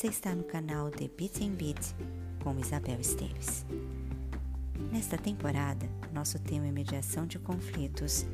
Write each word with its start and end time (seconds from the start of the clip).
Você 0.00 0.06
está 0.06 0.34
no 0.34 0.44
canal 0.44 0.90
The 0.90 1.10
Beat 1.14 1.42
and 1.42 1.56
Beat 1.56 1.94
com 2.42 2.58
Isabel 2.58 2.98
Esteves. 2.98 3.66
Nesta 4.90 5.18
temporada, 5.18 5.86
nosso 6.10 6.38
tema 6.38 6.68
é 6.68 6.72
mediação 6.72 7.26
de 7.26 7.38
conflitos 7.38 8.24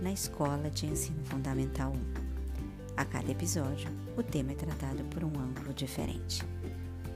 na 0.00 0.12
Escola 0.12 0.70
de 0.70 0.86
Ensino 0.86 1.24
Fundamental 1.24 1.92
1. 1.92 2.94
A 2.96 3.04
cada 3.04 3.32
episódio, 3.32 3.90
o 4.16 4.22
tema 4.22 4.52
é 4.52 4.54
tratado 4.54 5.02
por 5.06 5.24
um 5.24 5.32
ângulo 5.40 5.74
diferente. 5.74 6.40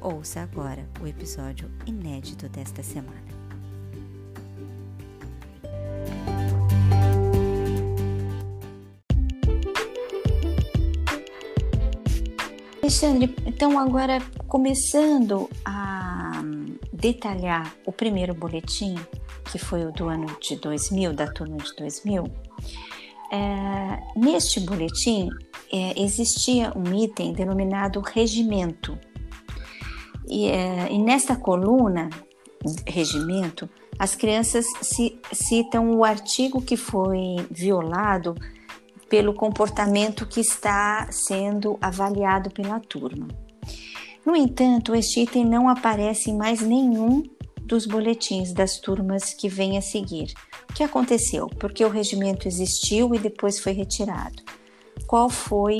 Ouça 0.00 0.41
agora 0.41 0.84
o 1.00 1.06
episódio 1.06 1.70
inédito 1.87 2.48
desta 2.48 2.82
semana. 2.82 3.35
Alexandre, 12.86 13.34
então 13.45 13.76
agora 13.80 14.22
começando 14.46 15.50
a 15.64 16.40
detalhar 16.92 17.74
o 17.84 17.90
primeiro 17.90 18.32
boletim, 18.32 18.94
que 19.50 19.58
foi 19.58 19.84
o 19.84 19.90
do 19.90 20.08
ano 20.08 20.28
de 20.40 20.54
2000, 20.54 21.12
da 21.12 21.27
turma 21.27 21.56
de 21.56 21.74
2000, 21.74 22.22
é, 23.32 24.02
neste 24.14 24.60
boletim 24.60 25.28
é, 25.72 26.00
existia 26.00 26.72
um 26.77 26.94
item 26.94 27.32
denominado 27.32 28.00
regimento. 28.00 28.96
E, 30.28 30.46
é, 30.46 30.86
e 30.88 30.96
nesta 30.96 31.34
coluna, 31.34 32.08
regimento, 32.86 33.68
as 33.98 34.14
crianças 34.14 34.64
citam 35.32 35.91
o 35.91 36.05
artigo 36.05 36.62
que 36.62 36.77
foi 36.77 37.34
violado 37.50 38.36
pelo 39.08 39.34
comportamento 39.34 40.26
que 40.26 40.40
está 40.40 41.08
sendo 41.10 41.78
avaliado 41.80 42.50
pela 42.50 42.80
turma. 42.80 43.28
No 44.24 44.34
entanto, 44.34 44.94
este 44.94 45.20
item 45.20 45.44
não 45.44 45.68
aparece 45.68 46.30
em 46.30 46.36
mais 46.36 46.60
nenhum 46.60 47.22
dos 47.62 47.86
boletins 47.86 48.52
das 48.52 48.78
turmas 48.78 49.34
que 49.34 49.48
vêm 49.48 49.77
a 49.77 49.82
seguir. 49.82 50.32
O 50.68 50.72
que 50.72 50.82
aconteceu? 50.82 51.46
Porque 51.46 51.84
o 51.84 51.88
regimento 51.88 52.48
existiu 52.48 53.14
e 53.14 53.18
depois 53.18 53.58
foi 53.58 53.72
retirado. 53.72 54.42
Qual 55.06 55.28
foi 55.28 55.78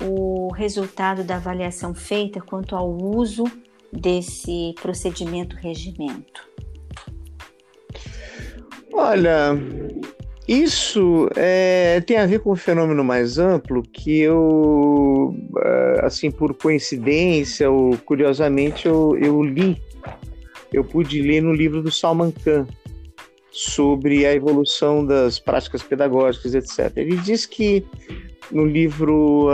o 0.00 0.52
resultado 0.52 1.24
da 1.24 1.36
avaliação 1.36 1.94
feita 1.94 2.40
quanto 2.40 2.76
ao 2.76 2.90
uso 2.90 3.44
desse 3.92 4.74
procedimento 4.80 5.56
regimento? 5.56 6.46
Olha, 8.92 9.52
isso 10.48 11.28
é, 11.36 12.00
tem 12.00 12.16
a 12.16 12.24
ver 12.24 12.40
com 12.40 12.52
um 12.52 12.56
fenômeno 12.56 13.04
mais 13.04 13.38
amplo 13.38 13.82
que 13.82 14.20
eu, 14.20 15.36
é, 15.62 16.00
assim, 16.06 16.30
por 16.30 16.54
coincidência 16.54 17.70
ou 17.70 17.98
curiosamente, 17.98 18.86
eu, 18.86 19.14
eu 19.20 19.42
li, 19.42 19.76
eu 20.72 20.82
pude 20.82 21.20
ler 21.20 21.42
no 21.42 21.52
livro 21.52 21.82
do 21.82 21.92
Salman 21.92 22.32
Khan 22.32 22.66
sobre 23.50 24.24
a 24.24 24.32
evolução 24.32 25.04
das 25.04 25.38
práticas 25.38 25.82
pedagógicas, 25.82 26.54
etc. 26.54 26.96
Ele 26.96 27.16
diz 27.16 27.44
que 27.44 27.84
no 28.50 28.64
livro, 28.64 29.48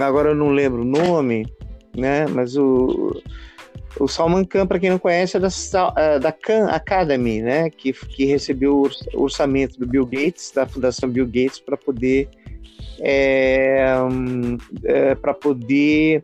agora 0.00 0.30
eu 0.30 0.34
não 0.36 0.50
lembro 0.50 0.82
o 0.82 0.84
nome, 0.84 1.52
né, 1.96 2.26
mas 2.28 2.56
o 2.56 3.20
o 3.98 4.08
Salman 4.08 4.44
Khan, 4.44 4.66
para 4.66 4.78
quem 4.78 4.90
não 4.90 4.98
conhece, 4.98 5.36
é 5.36 5.40
da, 5.40 5.48
é, 5.96 6.18
da 6.18 6.32
Khan 6.32 6.66
Academy, 6.68 7.42
né? 7.42 7.70
Que, 7.70 7.92
que 7.92 8.24
recebeu 8.24 8.90
o 9.14 9.22
orçamento 9.22 9.78
do 9.78 9.86
Bill 9.86 10.06
Gates, 10.06 10.52
da 10.54 10.66
Fundação 10.66 11.08
Bill 11.08 11.26
Gates, 11.26 11.60
para 11.60 11.76
poder 11.76 12.28
é, 13.00 13.94
é, 14.84 15.14
para 15.14 15.34
poder 15.34 16.22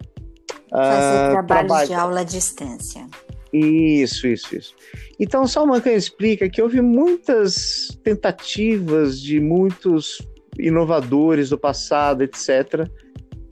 fazer 0.70 1.28
uh, 1.28 1.32
trabalhos 1.32 1.66
trabalho. 1.66 1.88
de 1.88 1.94
aula 1.94 2.20
à 2.20 2.24
distância. 2.24 3.06
Isso, 3.52 4.26
isso, 4.26 4.56
isso. 4.56 4.74
Então, 5.18 5.44
o 5.44 5.48
Salman 5.48 5.80
Khan 5.80 5.92
explica 5.92 6.48
que 6.48 6.60
houve 6.60 6.80
muitas 6.80 7.96
tentativas 8.02 9.20
de 9.20 9.40
muitos 9.40 10.20
inovadores 10.58 11.50
do 11.50 11.58
passado, 11.58 12.22
etc., 12.22 12.88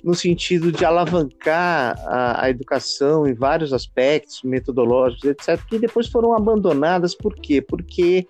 no 0.03 0.15
sentido 0.15 0.73
de 0.73 0.85
alavancar 0.85 1.95
a, 2.07 2.45
a, 2.45 2.51
educação 2.51 3.27
em 3.27 3.35
vários 3.35 3.73
aspectos 3.73 4.43
metodológicos, 4.43 5.25
etc., 5.25 5.61
que 5.69 5.79
depois 5.79 6.09
foram 6.09 6.35
abandonadas. 6.35 7.15
Por 7.15 7.35
quê? 7.35 7.63
Porque 7.63 8.27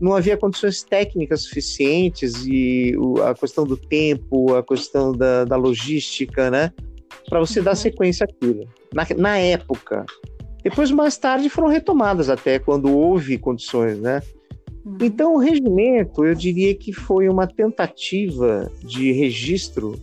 não 0.00 0.14
havia 0.14 0.36
condições 0.36 0.82
técnicas 0.82 1.42
suficientes 1.42 2.44
e 2.44 2.96
o, 2.98 3.22
a 3.22 3.34
questão 3.34 3.64
do 3.64 3.76
tempo, 3.76 4.54
a 4.54 4.62
questão 4.62 5.12
da, 5.12 5.44
da 5.44 5.56
logística, 5.56 6.50
né? 6.50 6.72
Para 7.28 7.38
você 7.38 7.60
uhum. 7.60 7.66
dar 7.66 7.76
sequência 7.76 8.24
àquilo. 8.24 8.68
Na, 8.92 9.06
na 9.16 9.38
época. 9.38 10.04
Depois, 10.64 10.90
mais 10.90 11.16
tarde, 11.16 11.48
foram 11.48 11.68
retomadas 11.68 12.28
até 12.28 12.58
quando 12.58 12.90
houve 12.90 13.38
condições, 13.38 13.98
né? 13.98 14.20
Uhum. 14.84 14.98
Então, 15.00 15.34
o 15.34 15.38
regimento, 15.38 16.24
eu 16.24 16.34
diria 16.34 16.74
que 16.74 16.92
foi 16.92 17.28
uma 17.28 17.46
tentativa 17.46 18.68
de 18.84 19.12
registro 19.12 19.94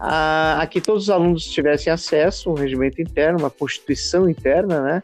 a, 0.00 0.62
a 0.62 0.66
que 0.66 0.80
todos 0.80 1.04
os 1.04 1.10
alunos 1.10 1.44
tivessem 1.44 1.92
acesso 1.92 2.50
um 2.50 2.54
regimento 2.54 3.02
interno, 3.02 3.38
uma 3.38 3.50
constituição 3.50 4.28
interna, 4.28 4.80
né? 4.80 5.02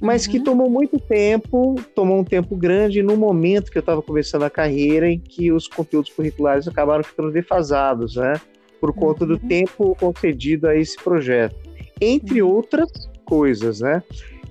Mas 0.00 0.24
uhum. 0.24 0.32
que 0.32 0.40
tomou 0.40 0.70
muito 0.70 1.00
tempo, 1.00 1.74
tomou 1.96 2.20
um 2.20 2.24
tempo 2.24 2.54
grande 2.54 3.02
no 3.02 3.16
momento 3.16 3.72
que 3.72 3.78
eu 3.78 3.80
estava 3.80 4.00
começando 4.00 4.44
a 4.44 4.50
carreira, 4.50 5.10
em 5.10 5.18
que 5.18 5.50
os 5.50 5.66
conteúdos 5.66 6.12
curriculares 6.12 6.68
acabaram 6.68 7.02
ficando 7.02 7.32
defasados, 7.32 8.14
né? 8.14 8.34
Por 8.80 8.94
conta 8.94 9.24
uhum. 9.24 9.30
do 9.30 9.38
tempo 9.38 9.96
concedido 9.98 10.68
a 10.68 10.76
esse 10.76 10.96
projeto, 10.96 11.56
entre 12.00 12.40
uhum. 12.40 12.54
outras 12.54 12.88
coisas, 13.24 13.80
né? 13.80 14.00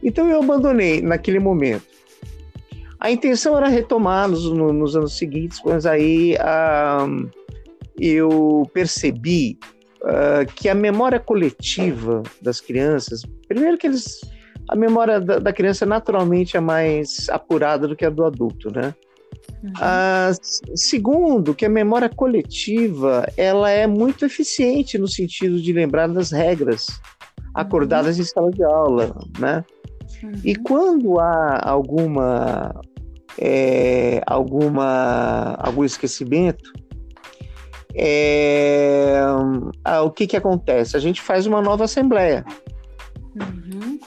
Então 0.04 0.30
eu 0.30 0.42
abandonei 0.42 1.02
naquele 1.02 1.40
momento. 1.40 1.96
A 3.00 3.12
intenção 3.12 3.56
era 3.56 3.70
retomar 3.70 4.28
nos, 4.28 4.50
nos 4.52 4.96
anos 4.96 5.18
seguintes, 5.18 5.62
mas 5.64 5.86
aí 5.86 6.36
um, 7.08 7.30
eu 7.98 8.70
percebi 8.74 9.58
uh, 10.06 10.46
que 10.56 10.70
a 10.70 10.76
memória 10.76 11.20
coletiva 11.20 12.24
das 12.42 12.62
crianças, 12.62 13.22
primeiro 13.48 13.78
que 13.78 13.88
eles, 13.88 14.22
a 14.70 14.76
memória 14.76 15.20
da, 15.20 15.40
da 15.40 15.52
criança 15.54 15.86
naturalmente 15.86 16.56
é 16.56 16.60
mais 16.60 17.28
apurada 17.30 17.88
do 17.88 17.96
que 17.96 18.06
a 18.06 18.10
do 18.10 18.24
adulto, 18.24 18.72
né? 18.72 18.94
Uhum. 19.64 19.72
Uh, 19.72 20.78
segundo, 20.78 21.56
que 21.56 21.66
a 21.66 21.70
memória 21.70 22.10
coletiva 22.10 23.28
ela 23.36 23.70
é 23.70 23.88
muito 23.88 24.26
eficiente 24.26 24.98
no 24.98 25.08
sentido 25.08 25.60
de 25.60 25.74
lembrar 25.74 26.08
das 26.08 26.32
regras 26.32 26.88
acordadas 27.54 28.16
uhum. 28.16 28.22
em 28.22 28.26
sala 28.26 28.52
de 28.52 28.64
aula, 28.64 29.16
né? 29.40 29.64
Uhum. 30.24 30.32
E 30.44 30.56
quando 30.56 31.20
há 31.20 31.62
alguma 31.68 32.80
é, 33.40 34.22
alguma 34.26 35.56
algum 35.60 35.84
esquecimento, 35.84 36.72
é, 37.98 39.22
ah, 39.84 40.02
o 40.02 40.12
que, 40.12 40.28
que 40.28 40.36
acontece? 40.36 40.98
A 40.98 41.00
gente 41.00 41.22
faz 41.22 41.46
uma 41.46 41.62
nova 41.62 41.86
assembleia. 41.86 42.46
Uhum. 43.40 43.98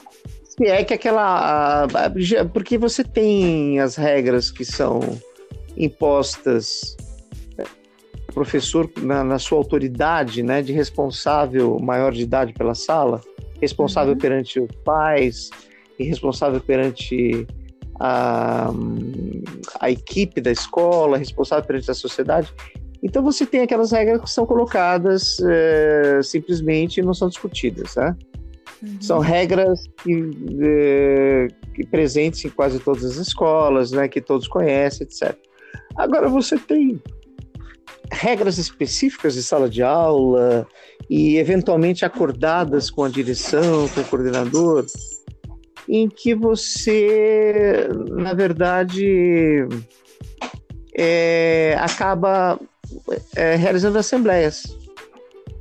Se 0.43 0.65
é 0.65 0.83
que 0.83 0.93
aquela. 0.93 1.87
Porque 2.53 2.77
você 2.77 3.03
tem 3.03 3.79
as 3.79 3.95
regras 3.95 4.51
que 4.51 4.63
são 4.63 4.99
impostas 5.75 6.95
é, 7.57 7.63
professor 8.31 8.91
na, 9.01 9.23
na, 9.23 9.39
sua 9.39 9.57
autoridade, 9.57 10.43
né, 10.43 10.61
de 10.61 10.71
responsável 10.71 11.79
maior 11.79 12.11
de 12.11 12.21
idade 12.21 12.53
pela 12.53 12.75
sala, 12.75 13.21
responsável 13.59 14.13
uhum. 14.13 14.19
perante 14.19 14.59
os 14.59 14.69
pais 14.83 15.49
e 15.97 16.03
responsável 16.03 16.61
perante 16.61 17.47
a, 17.99 18.69
a 19.79 19.89
equipe 19.89 20.39
da 20.39 20.51
escola, 20.51 21.17
responsável 21.17 21.65
perante 21.65 21.89
a 21.89 21.93
sociedade. 21.95 22.53
Então 23.01 23.23
você 23.23 23.45
tem 23.45 23.61
aquelas 23.61 23.91
regras 23.91 24.21
que 24.21 24.29
são 24.29 24.45
colocadas 24.45 25.37
é, 25.41 26.19
simplesmente 26.21 26.99
e 26.99 27.03
não 27.03 27.13
são 27.13 27.29
discutidas, 27.29 27.95
né? 27.95 28.15
Uhum. 28.81 29.01
São 29.01 29.19
regras 29.19 29.89
que, 30.03 30.31
é, 30.61 31.47
que, 31.73 31.85
presentes 31.87 32.43
em 32.45 32.49
quase 32.49 32.79
todas 32.79 33.03
as 33.03 33.15
escolas, 33.17 33.91
né? 33.91 34.07
Que 34.07 34.21
todos 34.21 34.47
conhecem, 34.47 35.05
etc. 35.05 35.37
Agora 35.95 36.27
você 36.27 36.57
tem 36.57 37.01
regras 38.11 38.57
específicas 38.57 39.33
de 39.33 39.43
sala 39.43 39.69
de 39.69 39.83
aula 39.83 40.67
e 41.09 41.37
eventualmente 41.37 42.05
acordadas 42.05 42.89
com 42.89 43.03
a 43.03 43.09
direção, 43.09 43.87
com 43.89 44.01
o 44.01 44.05
coordenador, 44.05 44.85
em 45.87 46.07
que 46.07 46.35
você, 46.35 47.89
na 48.11 48.33
verdade, 48.33 49.67
é, 50.95 51.75
acaba 51.79 52.59
é, 53.35 53.55
realizando 53.55 53.97
assembleias. 53.97 54.77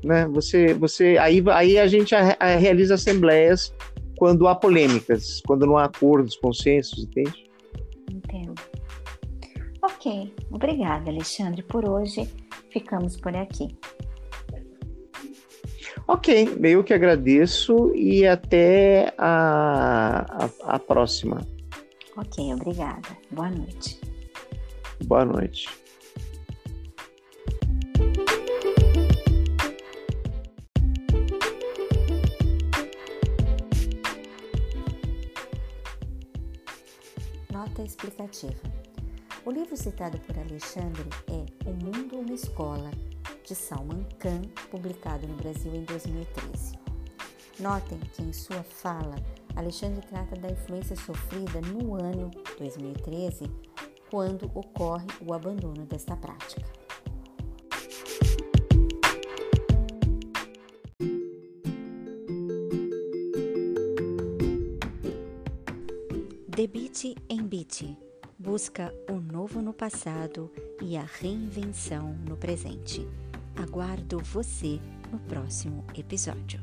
Né? 0.04 0.26
Você, 0.28 0.74
você, 0.74 1.18
aí, 1.18 1.42
aí 1.50 1.78
a 1.78 1.86
gente 1.86 2.14
a, 2.14 2.36
a 2.38 2.56
realiza 2.56 2.94
assembleias 2.94 3.74
quando 4.16 4.46
há 4.48 4.54
polêmicas, 4.54 5.40
quando 5.46 5.66
não 5.66 5.78
há 5.78 5.84
acordos, 5.84 6.36
consensos, 6.36 7.04
entende? 7.04 7.48
Entendo. 8.10 8.54
Ok, 9.82 10.34
obrigada, 10.50 11.10
Alexandre. 11.10 11.62
Por 11.62 11.88
hoje 11.88 12.28
ficamos 12.70 13.16
por 13.16 13.34
aqui. 13.36 13.76
Ok, 16.06 16.58
eu 16.62 16.82
que 16.82 16.94
agradeço 16.94 17.94
e 17.94 18.26
até 18.26 19.12
a, 19.18 20.46
a, 20.64 20.74
a 20.74 20.78
próxima. 20.78 21.46
Ok, 22.16 22.52
obrigada. 22.54 23.08
Boa 23.30 23.50
noite. 23.50 24.00
Boa 25.04 25.24
noite. 25.24 25.68
Nota 37.58 37.82
explicativa. 37.82 38.54
O 39.44 39.50
livro 39.50 39.76
citado 39.76 40.16
por 40.20 40.38
Alexandre 40.38 41.10
é 41.26 41.68
O 41.68 41.72
Mundo 41.72 42.20
uma 42.20 42.32
Escola, 42.32 42.88
de 43.44 43.52
Salman 43.52 44.06
Khan, 44.20 44.42
publicado 44.70 45.26
no 45.26 45.34
Brasil 45.34 45.74
em 45.74 45.82
2013. 45.82 46.78
Notem 47.58 47.98
que 48.14 48.22
em 48.22 48.32
sua 48.32 48.62
fala, 48.62 49.16
Alexandre 49.56 50.06
trata 50.06 50.36
da 50.36 50.48
influência 50.48 50.94
sofrida 50.94 51.60
no 51.62 51.96
ano 51.96 52.30
2013, 52.58 53.50
quando 54.08 54.48
ocorre 54.54 55.08
o 55.20 55.34
abandono 55.34 55.84
desta 55.84 56.16
prática. 56.16 56.62
Debit 66.58 67.14
em 67.28 67.46
bit, 67.46 67.96
busca 68.36 68.92
o 69.08 69.20
novo 69.20 69.62
no 69.62 69.72
passado 69.72 70.50
e 70.82 70.96
a 70.96 71.04
reinvenção 71.04 72.12
no 72.28 72.36
presente. 72.36 73.06
Aguardo 73.54 74.18
você 74.18 74.80
no 75.12 75.20
próximo 75.20 75.84
episódio. 75.96 76.60